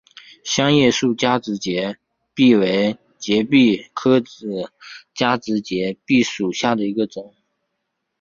[0.43, 1.95] 香叶树加植节
[2.33, 4.71] 蜱为节蜱科子
[5.13, 7.35] 加植节蜱属下的一个种。